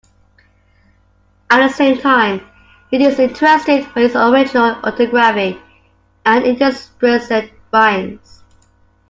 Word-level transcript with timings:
At 1.51 1.59
the 1.59 1.69
same 1.71 1.99
time, 1.99 2.41
it 2.91 3.01
is 3.01 3.19
interesting 3.19 3.83
for 3.85 3.99
its 3.99 4.15
original 4.15 4.77
orthography 4.83 5.59
and 6.25 6.43
interspersed 6.43 7.51
rhymes. 7.71 8.41